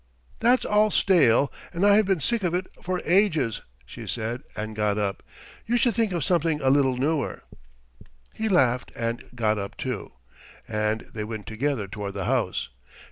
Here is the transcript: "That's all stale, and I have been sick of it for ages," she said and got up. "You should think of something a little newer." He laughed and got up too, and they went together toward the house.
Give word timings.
"That's 0.39 0.65
all 0.65 0.89
stale, 0.89 1.51
and 1.71 1.85
I 1.85 1.95
have 1.95 2.07
been 2.07 2.19
sick 2.21 2.41
of 2.41 2.55
it 2.55 2.65
for 2.81 3.03
ages," 3.05 3.61
she 3.85 4.07
said 4.07 4.41
and 4.55 4.75
got 4.75 4.97
up. 4.97 5.21
"You 5.67 5.77
should 5.77 5.93
think 5.93 6.11
of 6.11 6.23
something 6.23 6.59
a 6.59 6.71
little 6.71 6.97
newer." 6.97 7.43
He 8.33 8.49
laughed 8.49 8.91
and 8.95 9.23
got 9.35 9.59
up 9.59 9.77
too, 9.77 10.13
and 10.67 11.01
they 11.13 11.23
went 11.23 11.45
together 11.45 11.87
toward 11.87 12.15
the 12.15 12.25
house. 12.25 12.69